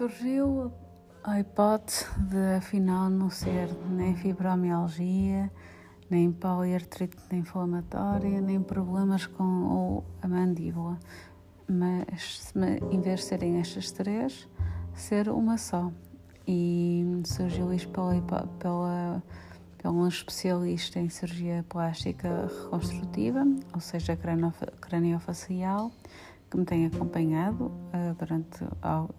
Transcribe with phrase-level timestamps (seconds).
[0.00, 0.72] Surgiu
[1.22, 5.52] a hipótese de afinal não ser nem fibromialgia,
[6.08, 10.98] nem poliartrite inflamatória, nem problemas com a mandíbula,
[11.68, 12.50] mas
[12.90, 14.48] em vez de serem estas três,
[14.94, 15.92] ser uma só.
[16.48, 18.22] E surgiu isto pela,
[18.58, 19.22] pela,
[19.76, 23.44] pela um especialista em cirurgia plástica reconstrutiva,
[23.74, 24.18] ou seja,
[24.80, 25.92] craniofacial,
[26.50, 28.64] que me tem acompanhado uh, durante.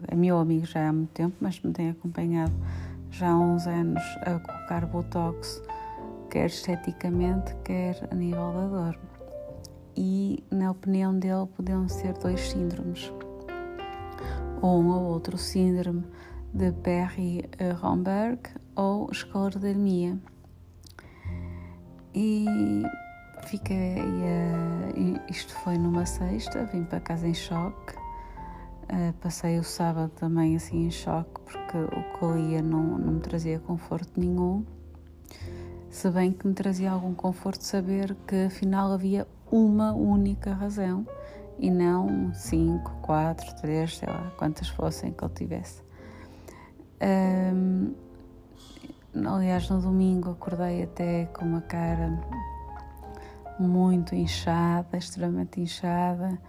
[0.08, 2.54] É meu amigo já há muito tempo, mas me tem acompanhado
[3.10, 5.62] já há uns anos a colocar botox,
[6.30, 9.00] quer esteticamente, quer a nível da dor.
[9.96, 13.12] E, na opinião dele, podiam ser dois síndromes.
[14.62, 16.04] Ou um ou outro síndrome
[16.54, 18.42] de Perry-Romberg
[18.76, 20.18] ou esclerodermia.
[22.14, 22.46] E
[23.52, 23.98] Fiquei.
[25.30, 27.96] Isto foi numa sexta, vim para casa em choque.
[28.84, 33.14] Uh, passei o sábado também assim em choque porque o que eu lia não, não
[33.16, 34.66] me trazia conforto nenhum.
[35.90, 41.06] Se bem que me trazia algum conforto saber que afinal havia uma única razão
[41.60, 45.84] e não cinco, quatro, três, sei lá, quantas fossem que eu tivesse.
[47.54, 47.94] Um,
[49.28, 52.18] aliás, no domingo acordei até com uma cara
[53.62, 56.40] muito inchada, extremamente inchada,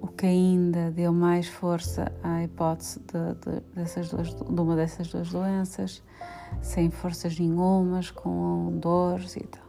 [0.00, 5.08] o que ainda deu mais força à hipótese de, de, dessas duas, de uma dessas
[5.08, 6.02] duas doenças,
[6.60, 9.62] sem forças nenhumas, com dores e tal.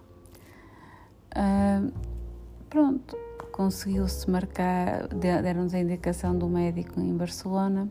[2.73, 3.16] Pronto,
[3.52, 7.88] conseguiu-se marcar, deram-nos a indicação do médico em Barcelona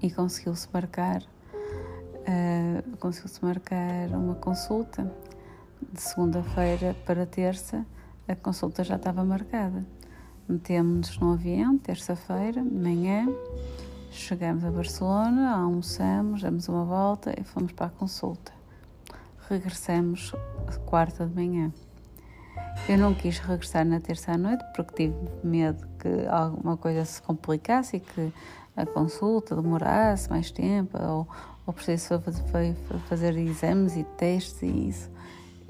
[0.00, 5.12] e conseguiu-se marcar, uh, conseguiu-se marcar uma consulta
[5.92, 7.84] de segunda-feira para terça,
[8.28, 9.84] a consulta já estava marcada.
[10.48, 13.26] Metemos-nos no avião, terça-feira, de manhã,
[14.10, 18.52] chegamos a Barcelona, almoçamos, damos uma volta e fomos para a consulta.
[19.48, 20.32] Regressamos
[20.86, 21.72] quarta de manhã.
[22.88, 27.20] Eu não quis regressar na terça à noite porque tive medo que alguma coisa se
[27.22, 28.32] complicasse e que
[28.76, 31.28] a consulta demorasse mais tempo ou,
[31.66, 32.20] ou preciso
[33.08, 35.10] fazer exames e testes e isso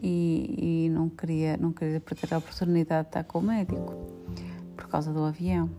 [0.03, 3.95] e, e, não queria não queria perder a oportunidade de estar com o médico
[4.77, 5.71] por causa do avião.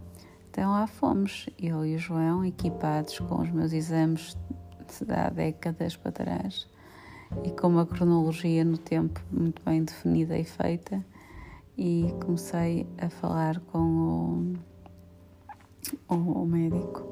[0.50, 4.38] Então lá fomos, eu e o João, equipados com os meus exames
[5.06, 6.68] de há décadas para trás
[7.44, 11.04] e com uma cronologia no tempo muito bem definida e feita,
[11.78, 14.54] e comecei a falar com
[16.10, 17.08] o, o, o médico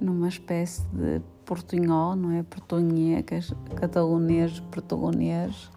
[0.00, 2.42] numa espécie de portunhol, não é?
[2.42, 5.70] Portunhecas, catalonês, português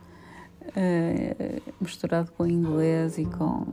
[0.76, 3.66] uh, misturado com inglês e com,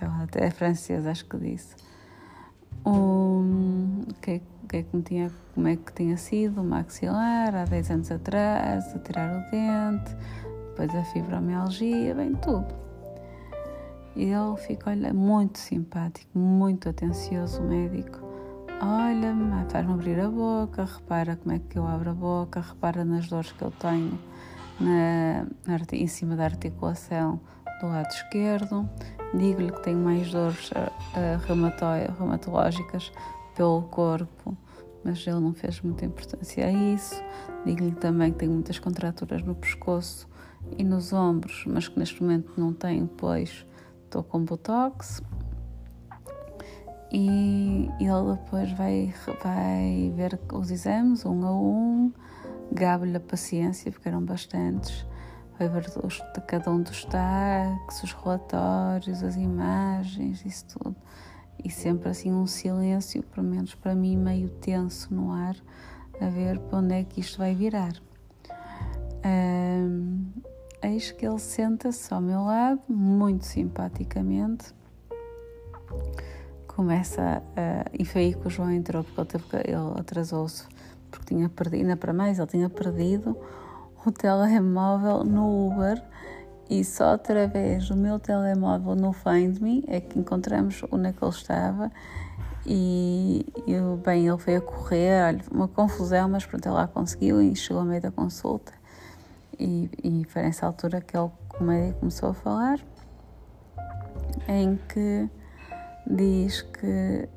[0.00, 1.74] lá, até francês, acho que disse.
[2.84, 7.90] Um, que, que é que tinha, como é que tinha sido o maxilar há 10
[7.90, 10.16] anos atrás, a tirar o dente,
[10.70, 12.82] depois a fibromialgia, bem tudo.
[14.14, 18.20] E ele fica, olha, muito simpático, muito atencioso, o médico.
[18.82, 23.28] Olha-me, faz-me abrir a boca, repara como é que eu abro a boca, repara nas
[23.28, 24.18] dores que eu tenho
[24.80, 25.46] na,
[25.92, 27.40] em cima da articulação
[27.80, 28.88] do lado esquerdo.
[29.34, 33.12] Digo-lhe que tenho mais dores uh, reumatológicas
[33.54, 34.56] pelo corpo,
[35.04, 37.22] mas ele não fez muita importância a isso.
[37.64, 40.28] Digo-lhe também que tenho muitas contraturas no pescoço
[40.78, 43.66] e nos ombros, mas que neste momento não tenho, pois
[44.04, 45.22] estou com botox.
[47.10, 52.12] E ele depois vai, vai ver os exames um a um
[52.70, 55.06] gabe-lhe a paciência, eram bastantes,
[55.58, 60.96] vai ver de cada um dos taques, os relatórios, as imagens, isso tudo.
[61.64, 65.56] E sempre assim um silêncio, pelo menos para mim, meio tenso no ar,
[66.20, 67.92] a ver para onde é que isto vai virar.
[69.24, 70.26] Um,
[70.82, 74.74] eis que ele senta-se ao meu lado, muito simpaticamente,
[76.66, 77.84] começa a.
[77.96, 80.66] E foi aí que o João entrou, porque ele, ele atrasou-se
[81.32, 83.36] tinha perdido, ainda para mais, ele tinha perdido
[84.04, 86.02] o telemóvel no Uber
[86.68, 91.24] e só através do meu telemóvel no Find Me é que encontramos onde é que
[91.24, 91.90] ele estava
[92.64, 93.74] e, e
[94.04, 97.80] bem, ele veio a correr, olha, uma confusão, mas pronto, ele lá conseguiu e chegou
[97.80, 98.72] ao meio da consulta.
[99.58, 101.30] E, e foi nessa altura que ele,
[101.98, 102.80] começou a falar
[104.48, 105.28] em que
[106.06, 107.28] diz que,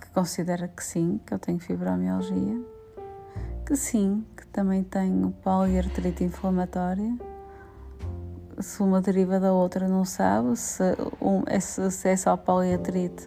[0.00, 2.73] que considera que sim, que eu tenho fibromialgia
[3.64, 7.16] que sim, que também tenho poliartrite inflamatória.
[8.60, 10.82] Se uma deriva da outra não sabe, se,
[11.20, 11.42] um,
[11.90, 13.26] se é só poliartrite,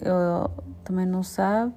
[0.00, 0.50] eu,
[0.82, 1.72] também não sabe.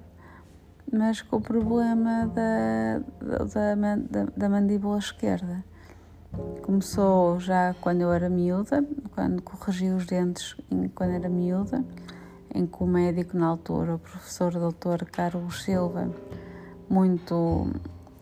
[0.92, 3.00] mas com o problema da,
[3.44, 5.64] da, da, da mandíbula esquerda.
[6.62, 8.84] Começou já quando eu era miúda,
[9.14, 10.56] quando corrigi os dentes
[10.94, 11.84] quando era miúda,
[12.52, 16.10] em que o médico na altura, o professor doutor Carlos Silva,
[16.94, 17.68] muito,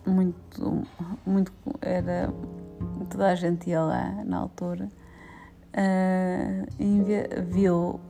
[0.06, 0.86] muito,
[1.26, 1.52] muito,
[1.82, 2.32] era,
[3.10, 4.88] toda a gente ia lá na altura,
[5.76, 8.00] uh, viu,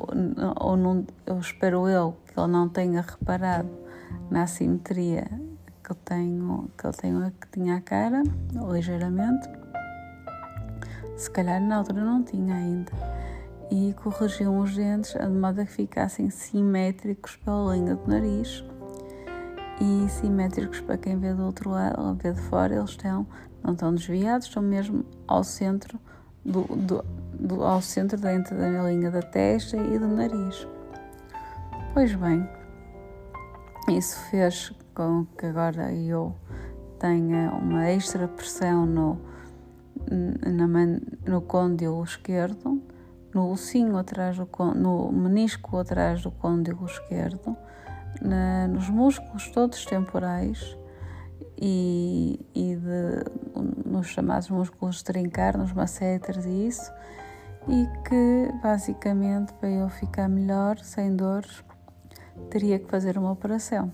[0.61, 3.69] ou não, eu espero eu que ele não tenha reparado
[4.31, 5.29] na assimetria
[5.83, 8.23] que eu tenho, que eu tenho, que tinha a cara,
[8.71, 9.49] ligeiramente,
[11.17, 12.93] se calhar na altura não tinha ainda,
[13.69, 18.65] e corrigiu os dentes de modo a que ficassem simétricos pela linha do nariz
[19.83, 23.27] e simétricos para quem vê do outro lado, vê de fora, eles estão,
[23.65, 25.99] não estão desviados, estão mesmo ao centro
[26.45, 30.69] do, do, do, ao centro dentro da linha da testa e do nariz.
[31.93, 32.49] Pois bem,
[33.89, 36.33] isso fez com que agora eu
[37.01, 39.19] tenha uma extra pressão no,
[40.47, 40.69] na,
[41.27, 42.81] no côndilo esquerdo,
[43.35, 44.47] no ossinho atrás do
[44.77, 47.57] no menisco atrás do côndilo esquerdo,
[48.21, 50.77] na, nos músculos todos temporais
[51.61, 56.93] e, e de, nos chamados músculos trincar, nos masseteres e isso,
[57.69, 61.63] e que basicamente para eu ficar melhor, sem dores,
[62.51, 63.93] teria que fazer uma operação.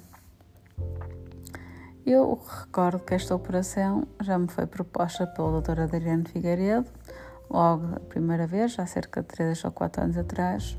[2.06, 5.80] Eu recordo que esta operação já me foi proposta pelo Dr.
[5.80, 6.86] Adriano Figueiredo,
[7.50, 10.78] logo a primeira vez, há cerca de 3 ou 4 anos atrás,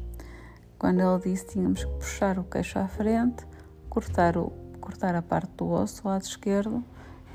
[0.80, 3.46] quando ele disse tínhamos que puxar o queixo à frente,
[3.90, 6.84] cortar, o, cortar a parte do osso, lado esquerdo,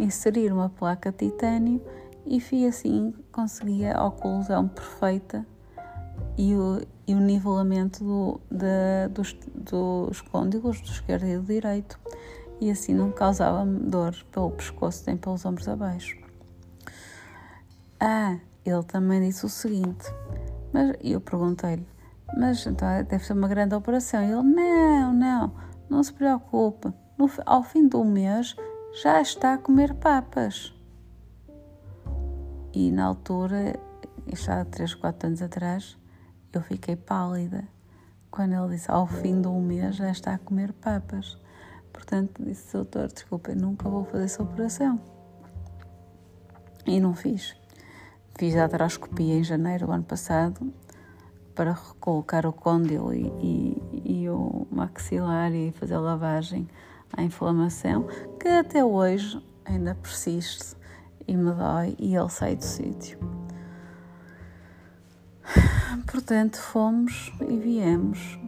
[0.00, 1.80] inserir uma placa de titânio
[2.26, 5.46] e assim conseguia a oclusão perfeita
[6.38, 12.00] e o, e o nivelamento do, de, dos, dos côndilos do esquerdo e do direito
[12.60, 16.16] e assim não causava dor pelo pescoço nem pelos ombros abaixo.
[18.00, 20.06] Ah, ele também disse o seguinte,
[20.72, 21.86] mas eu perguntei-lhe,
[22.36, 24.22] mas então deve ser uma grande operação.
[24.22, 25.54] E ele, não, não,
[25.88, 28.56] não se preocupe, no, ao fim do mês
[29.02, 30.74] já está a comer papas.
[32.72, 33.78] E na altura,
[34.26, 35.96] isto há 3, 4 anos atrás,
[36.52, 37.64] eu fiquei pálida
[38.30, 41.38] quando ele disse ao fim um mês já está a comer papas.
[41.92, 45.00] Portanto, disse doutor, desculpa, nunca vou fazer essa operação.
[46.84, 47.56] E não fiz.
[48.36, 50.74] Fiz a artroscopia em janeiro do ano passado
[51.54, 56.68] para colocar o côndilo e, e, e o maxilar e fazer a lavagem
[57.12, 58.06] à inflamação,
[58.40, 60.76] que até hoje ainda persiste
[61.26, 63.18] e me dói e ele sai do sítio.
[66.10, 68.38] Portanto, fomos e viemos.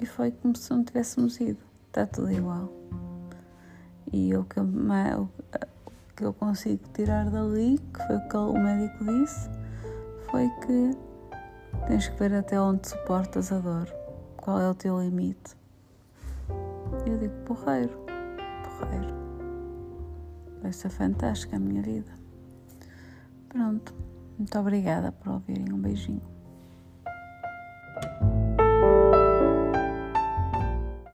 [0.00, 1.58] E foi como se não tivéssemos ido.
[1.88, 2.72] Está tudo igual.
[4.12, 5.28] E o que, o
[6.16, 9.50] que eu consigo tirar dali, que foi o que o médico disse,
[10.30, 11.03] foi que
[11.86, 13.88] Tens que ver até onde suportas a dor.
[14.36, 15.56] Qual é o teu limite?
[17.06, 17.98] Eu digo, porreiro,
[18.64, 19.14] porreiro.
[20.62, 22.12] Vai ser fantástica a minha vida.
[23.48, 23.94] Pronto.
[24.38, 25.72] Muito obrigada por ouvirem.
[25.72, 26.22] Um beijinho.